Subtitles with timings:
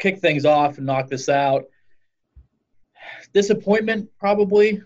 [0.00, 1.64] kick things off and knock this out.
[3.32, 4.82] Disappointment, probably.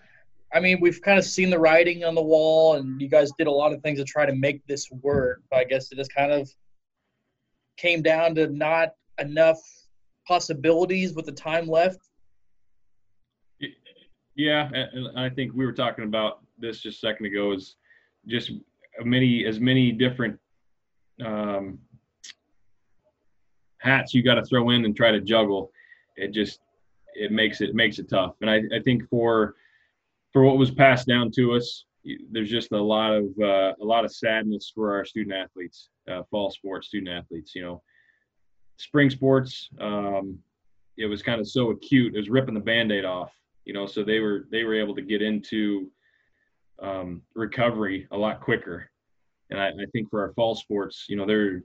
[0.53, 3.47] I mean, we've kind of seen the writing on the wall, and you guys did
[3.47, 5.41] a lot of things to try to make this work.
[5.49, 6.49] But I guess it just kind of
[7.77, 9.59] came down to not enough
[10.27, 11.99] possibilities with the time left.
[14.35, 17.53] Yeah, and I think we were talking about this just a second ago.
[17.53, 17.75] Is
[18.27, 18.51] just
[19.03, 20.37] many as many different
[21.23, 21.79] um,
[23.85, 25.71] hats you got to throw in and try to juggle.
[26.17, 26.59] It just
[27.13, 28.35] it makes it makes it tough.
[28.41, 29.55] And I, I think for
[30.33, 31.85] for what was passed down to us,
[32.31, 36.23] there's just a lot of uh, a lot of sadness for our student athletes, uh,
[36.31, 37.53] fall sports student athletes.
[37.55, 37.83] You know,
[38.77, 40.39] spring sports, um,
[40.97, 42.15] it was kind of so acute.
[42.15, 43.31] It was ripping the band-aid off.
[43.65, 45.89] You know, so they were they were able to get into
[46.81, 48.89] um, recovery a lot quicker.
[49.51, 51.63] And I, I think for our fall sports, you know, they're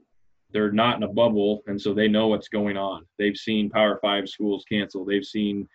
[0.53, 3.05] they're not in a bubble, and so they know what's going on.
[3.17, 5.05] They've seen Power Five schools cancel.
[5.05, 5.67] They've seen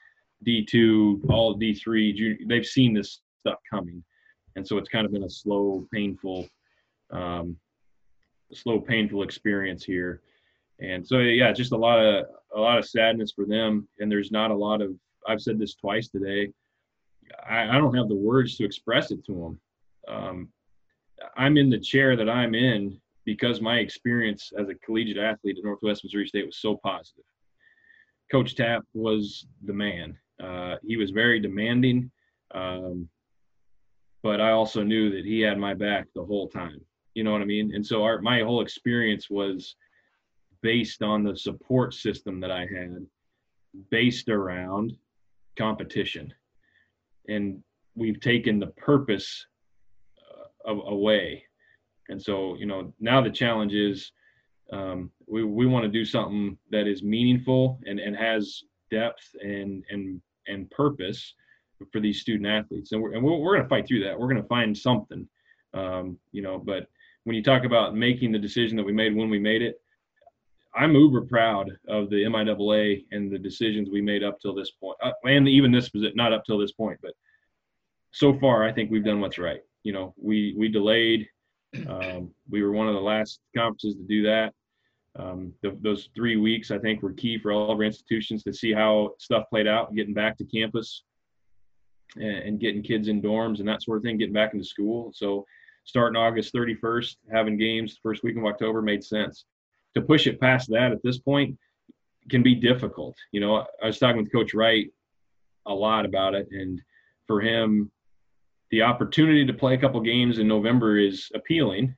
[0.43, 2.45] D two, all D three.
[2.49, 4.03] They've seen this stuff coming,
[4.55, 6.49] and so it's kind of been a slow, painful,
[7.11, 7.57] um,
[8.53, 10.23] slow, painful experience here.
[10.79, 13.89] And so yeah, just a lot of a lot of sadness for them.
[13.99, 14.93] And there's not a lot of.
[15.29, 16.53] I've said this twice today.
[17.49, 19.61] I, I don't have the words to express it to them.
[20.15, 20.49] Um,
[21.37, 25.65] I'm in the chair that I'm in because my experience as a collegiate athlete at
[25.65, 27.25] Northwest Missouri State was so positive.
[28.31, 30.17] Coach Tapp was the man.
[30.43, 32.11] Uh, he was very demanding,
[32.55, 33.09] um,
[34.23, 36.81] but I also knew that he had my back the whole time.
[37.15, 37.75] You know what I mean?
[37.75, 39.75] And so our, my whole experience was
[40.63, 43.07] based on the support system that I had,
[43.91, 44.97] based around
[45.57, 46.33] competition.
[47.29, 47.63] And
[47.95, 49.47] we've taken the purpose
[50.69, 51.45] uh, away
[52.09, 54.13] and so, you know, now the challenge is
[54.73, 59.85] um, we, we want to do something that is meaningful and, and has depth and,
[59.91, 61.35] and, and purpose
[61.93, 62.93] for these student athletes.
[62.93, 64.19] And we're, and we're, we're going to fight through that.
[64.19, 65.29] We're going to find something,
[65.75, 66.87] um, you know, but
[67.25, 69.81] when you talk about making the decision that we made when we made it,
[70.77, 74.97] I'm uber proud of the MIAA and the decisions we made up till this point,
[75.03, 77.13] uh, and even this was not up till this point, but
[78.13, 79.61] so far I think we've done what's right.
[79.83, 81.27] You know, we we delayed
[81.89, 84.53] um, we were one of the last conferences to do that.
[85.19, 88.53] Um, the, those three weeks, I think, were key for all of our institutions to
[88.53, 91.05] see how stuff played out, getting back to campus
[92.17, 95.11] and, and, getting kids in dorms and that sort of thing, getting back into school.
[95.15, 95.47] So,
[95.85, 99.47] starting August 31st, having games first week of October made sense.
[99.95, 101.57] To push it past that at this point
[102.29, 103.17] can be difficult.
[103.33, 104.89] You know, I was talking with Coach Wright
[105.67, 106.81] a lot about it, and
[107.27, 107.91] for him,
[108.71, 111.95] the opportunity to play a couple games in November is appealing.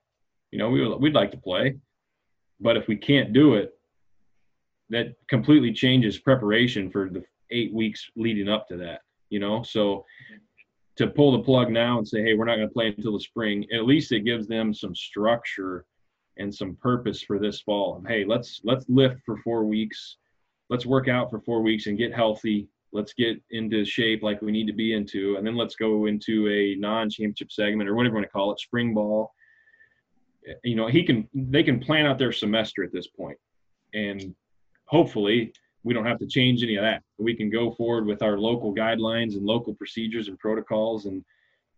[0.50, 1.76] You know, we would, we'd like to play,
[2.60, 3.72] but if we can't do it,
[4.90, 9.00] that completely changes preparation for the eight weeks leading up to that.
[9.30, 10.04] You know, so
[10.96, 13.20] to pull the plug now and say, hey, we're not going to play until the
[13.20, 15.84] spring, at least it gives them some structure
[16.38, 18.02] and some purpose for this fall.
[18.06, 20.16] Hey, let's let's lift for four weeks,
[20.70, 24.52] let's work out for four weeks and get healthy let's get into shape like we
[24.52, 28.20] need to be into and then let's go into a non-championship segment or whatever you
[28.20, 29.32] want to call it spring ball.
[30.64, 33.38] You know he can they can plan out their semester at this point
[33.94, 34.34] and
[34.86, 35.52] hopefully
[35.84, 37.02] we don't have to change any of that.
[37.18, 41.24] We can go forward with our local guidelines and local procedures and protocols and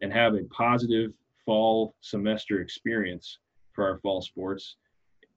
[0.00, 1.12] and have a positive
[1.44, 3.38] fall semester experience
[3.72, 4.76] for our fall sports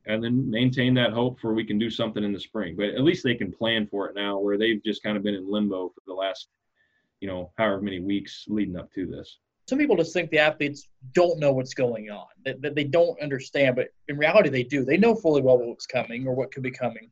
[0.06, 2.75] and then maintain that hope for we can do something in the spring.
[2.75, 5.36] But at least they can plan for it now, where they've just kind of been
[5.36, 6.50] in limbo for the last,
[7.22, 9.40] you know, however many weeks leading up to this.
[9.69, 13.19] Some people just think the athletes don't know what's going on, that, that they don't
[13.22, 14.84] understand, but in reality, they do.
[14.84, 17.09] They know fully well what's coming or what could be coming.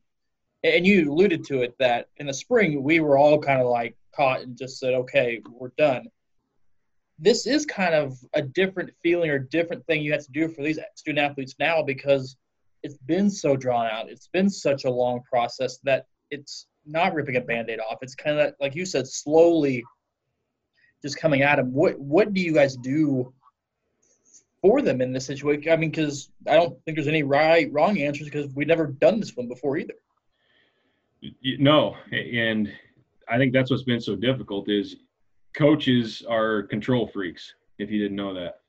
[0.63, 3.95] And you alluded to it that in the spring, we were all kind of like
[4.13, 6.07] caught and just said, okay, we're done.
[7.17, 10.61] This is kind of a different feeling or different thing you have to do for
[10.61, 12.35] these student athletes now because
[12.83, 14.09] it's been so drawn out.
[14.09, 17.99] It's been such a long process that it's not ripping a band-aid off.
[18.01, 19.83] It's kind of like you said, slowly
[21.01, 21.73] just coming at them.
[21.73, 23.33] What what do you guys do
[24.61, 25.71] for them in this situation?
[25.71, 29.19] I mean, because I don't think there's any right wrong answers because we've never done
[29.19, 29.95] this one before either.
[31.59, 32.71] No, and
[33.27, 34.97] I think that's what's been so difficult is
[35.55, 37.53] coaches are control freaks.
[37.77, 38.60] If you didn't know that,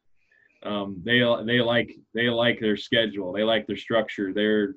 [0.65, 3.33] um, they they like they like their schedule.
[3.33, 4.33] They like their structure.
[4.33, 4.75] They're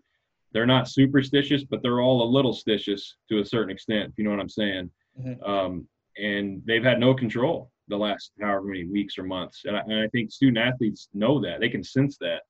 [0.51, 4.11] they're not superstitious, but they're all a little stitious to a certain extent.
[4.11, 4.89] If you know what I'm saying.
[5.19, 5.43] Mm-hmm.
[5.43, 5.87] Um,
[6.17, 9.63] and they've had no control the last however many weeks or months.
[9.65, 12.41] And I, and I think student athletes know that they can sense that.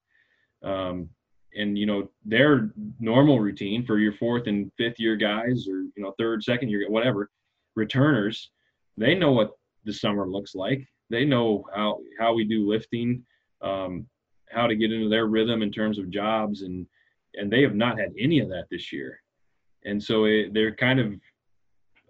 [0.68, 1.10] Um,
[1.56, 6.04] and you know their normal routine for your fourth and fifth year guys or you
[6.04, 7.30] know third second year whatever
[7.76, 8.52] returners
[8.98, 9.52] they know what
[9.86, 13.24] the summer looks like they know how how we do lifting
[13.62, 14.06] um,
[14.50, 16.86] how to get into their rhythm in terms of jobs and
[17.36, 19.22] and they have not had any of that this year
[19.84, 21.14] and so it, they're kind of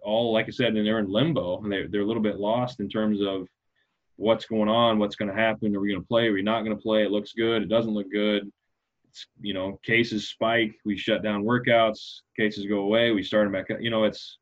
[0.02, 2.80] all like i said and they're in limbo and they're, they're a little bit lost
[2.80, 3.48] in terms of
[4.16, 6.62] what's going on what's going to happen are we going to play are we not
[6.62, 8.50] going to play it looks good it doesn't look good
[9.08, 13.52] It's, you know, cases spike, we shut down workouts, cases go away, we start them
[13.52, 13.66] back.
[13.80, 14.38] You know, it's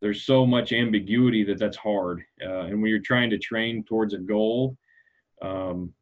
[0.00, 2.22] there's so much ambiguity that that's hard.
[2.44, 4.76] Uh, and when you're trying to train towards a goal,
[5.42, 5.92] um,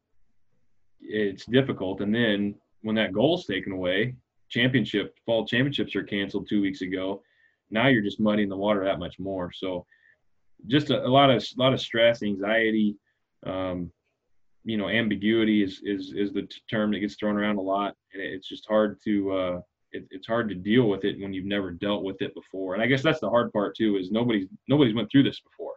[1.01, 2.01] it's difficult.
[2.01, 4.15] And then when that goal's taken away,
[4.49, 7.21] championship fall championships are canceled two weeks ago.
[7.71, 9.51] Now you're just muddying the water that much more.
[9.51, 9.85] So
[10.67, 12.97] just a, a lot of a lot of stress, anxiety,
[13.45, 13.91] um,
[14.63, 18.21] you know ambiguity is is is the term that gets thrown around a lot and
[18.21, 19.59] it's just hard to uh
[19.91, 22.73] it, it's hard to deal with it when you've never dealt with it before.
[22.73, 25.73] And i guess that's the hard part too is nobody's nobody's went through this before.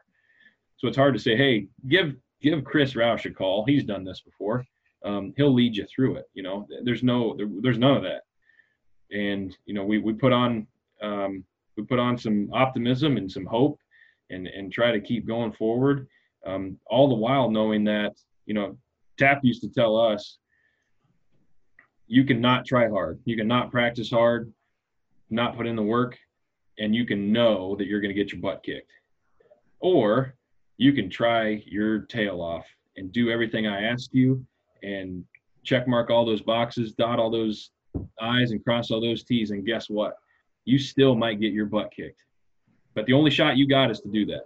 [0.76, 3.64] So it's hard to say hey give give chris roush a call.
[3.64, 4.64] He's done this before.
[5.04, 6.66] Um, he'll lead you through it you know?
[6.84, 8.22] There's no there, there's none of that.
[9.10, 10.66] And you know we, we put on
[11.02, 11.44] um,
[11.76, 13.78] we put on some optimism and some hope
[14.30, 16.06] and and try to keep going forward
[16.46, 18.14] um, all the while knowing that
[18.46, 18.76] you know,
[19.18, 20.38] Tap used to tell us,
[22.12, 24.52] you can not try hard, you can not practice hard,
[25.30, 26.18] not put in the work,
[26.78, 28.92] and you can know that you're going to get your butt kicked.
[29.80, 30.34] Or
[30.76, 32.66] you can try your tail off
[32.98, 34.44] and do everything I ask you
[34.82, 35.24] and
[35.64, 37.70] check mark all those boxes, dot all those
[38.20, 39.50] I's and cross all those T's.
[39.50, 40.12] And guess what?
[40.66, 42.20] You still might get your butt kicked.
[42.94, 44.42] But the only shot you got is to do that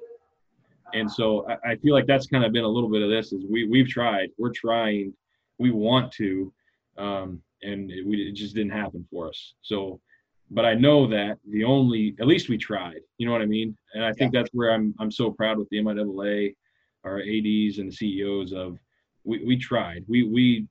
[0.94, 3.32] and so I, I, feel like that's kind of been a little bit of this
[3.32, 5.12] is we we've tried we're trying
[5.58, 6.52] we want to
[6.96, 9.54] um, and it, we, it just didn't happen for us.
[9.62, 10.00] So
[10.48, 13.76] but i know that the only at least we tried you know what i mean?
[13.94, 14.40] And i think yeah.
[14.40, 16.54] that's where i'm i'm so proud with the miaa
[17.04, 18.78] our ads and the ceos of
[19.26, 20.04] we, we tried.
[20.08, 20.66] We we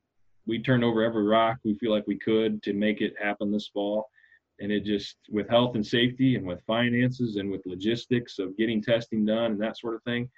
[0.47, 3.67] we turned over every rock we feel like we could to make it happen this
[3.67, 4.07] fall.
[4.59, 8.81] And it just with health and safety and with finances and with logistics of getting
[8.81, 10.29] testing done and that sort of thing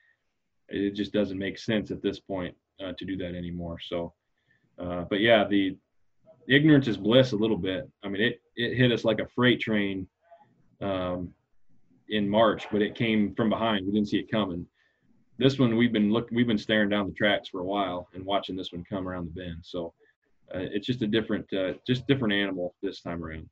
[0.70, 3.78] it just doesn't make sense at this point uh, to do that anymore.
[3.80, 4.14] So
[4.80, 5.78] uh, but yeah the
[6.50, 9.60] ignorance is bliss a little bit i mean it it hit us like a freight
[9.60, 10.08] train
[10.82, 11.34] um,
[12.10, 14.66] in march but it came from behind we didn't see it coming
[15.38, 18.24] this one we've been look we've been staring down the tracks for a while and
[18.26, 19.94] watching this one come around the bend so
[20.56, 23.50] uh, it's just a different uh, just different animal this time around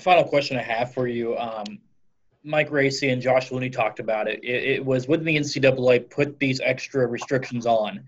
[0.00, 1.36] final question I have for you.
[1.36, 1.78] Um,
[2.44, 4.42] Mike Racy and Josh Looney talked about it.
[4.44, 4.64] it.
[4.64, 8.04] It was when the NCAA put these extra restrictions on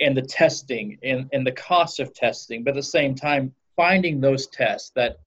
[0.00, 4.20] and the testing and, and the cost of testing, but at the same time, finding
[4.20, 5.18] those tests that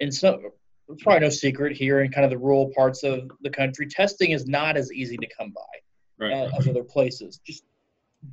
[0.00, 0.40] in some
[0.88, 4.32] it's probably no secret here in kind of the rural parts of the country, testing
[4.32, 6.32] is not as easy to come by right.
[6.32, 7.40] Uh, as other places.
[7.46, 7.64] Just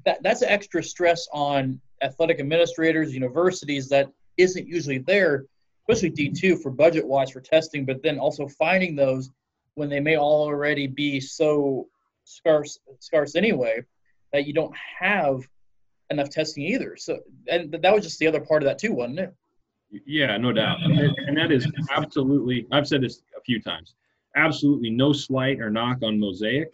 [0.06, 5.45] that that's extra stress on athletic administrators, universities that isn't usually there
[5.91, 9.29] especially D2 for budget wise for testing, but then also finding those
[9.75, 11.88] when they may already be so
[12.24, 13.81] scarce scarce anyway
[14.31, 15.41] that you don't have
[16.11, 16.95] enough testing either.
[16.97, 19.35] So and that was just the other part of that too, wasn't it?
[20.05, 20.77] Yeah, no doubt.
[20.83, 23.95] And that is absolutely I've said this a few times.
[24.35, 26.71] Absolutely no slight or knock on Mosaic,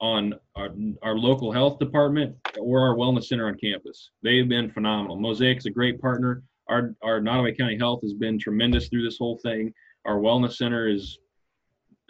[0.00, 0.68] on our,
[1.02, 4.10] our local health department or our wellness center on campus.
[4.22, 5.18] They've been phenomenal.
[5.18, 9.38] Mosaic's a great partner our our Nodaway County Health has been tremendous through this whole
[9.38, 9.72] thing.
[10.04, 11.18] Our wellness center is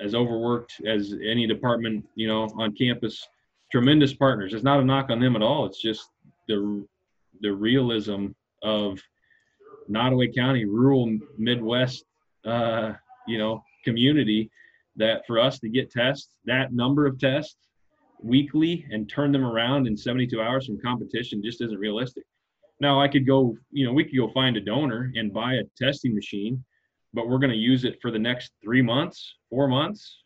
[0.00, 3.26] as overworked as any department, you know, on campus.
[3.72, 4.54] Tremendous partners.
[4.54, 5.66] It's not a knock on them at all.
[5.66, 6.10] It's just
[6.48, 6.86] the
[7.40, 8.28] the realism
[8.62, 9.00] of
[9.90, 12.04] Nodaway County, rural Midwest,
[12.44, 12.92] uh,
[13.26, 14.50] you know, community.
[14.96, 17.56] That for us to get tests, that number of tests
[18.22, 22.22] weekly, and turn them around in 72 hours from competition just isn't realistic.
[22.80, 25.64] Now I could go, you know, we could go find a donor and buy a
[25.76, 26.64] testing machine,
[27.12, 30.22] but we're going to use it for the next three months, four months,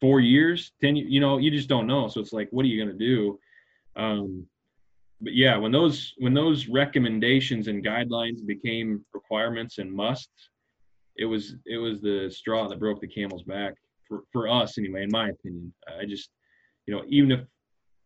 [0.00, 0.96] four years, ten.
[0.96, 2.08] You know, you just don't know.
[2.08, 3.38] So it's like, what are you going to do?
[3.96, 4.46] Um,
[5.20, 10.50] but yeah, when those when those recommendations and guidelines became requirements and musts,
[11.16, 13.74] it was it was the straw that broke the camel's back
[14.06, 15.02] for for us anyway.
[15.02, 16.30] In my opinion, I just,
[16.86, 17.40] you know, even if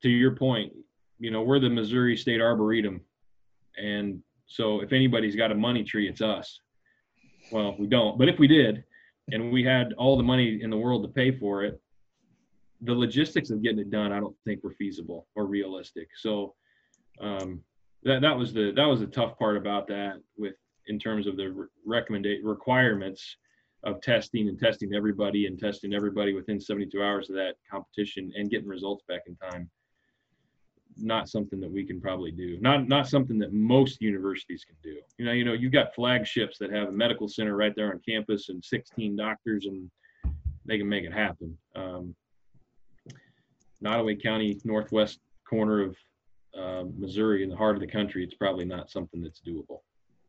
[0.03, 0.73] to your point,
[1.19, 3.01] you know, we're the Missouri State Arboretum
[3.77, 6.61] and so if anybody's got a money tree, it's us.
[7.51, 8.85] Well, we don't, but if we did,
[9.33, 11.81] and we had all the money in the world to pay for it,
[12.83, 16.09] the logistics of getting it done, I don't think were feasible or realistic.
[16.17, 16.55] So
[17.21, 17.61] um,
[18.03, 20.55] that that was the that was the tough part about that with
[20.87, 23.37] in terms of the recommended requirements
[23.85, 28.51] of testing and testing everybody and testing everybody within 72 hours of that competition and
[28.51, 29.71] getting results back in time.
[30.97, 32.59] Not something that we can probably do.
[32.61, 35.01] Not not something that most universities can do.
[35.19, 38.01] You know you know you've got flagships that have a medical center right there on
[38.07, 39.91] campus and 16 doctors and
[40.67, 41.57] they can make it happen.
[41.75, 42.15] Um,
[43.83, 45.19] Nodaway County northwest
[45.49, 45.97] corner of
[46.59, 49.81] uh, Missouri in the heart of the country it's probably not something that's doable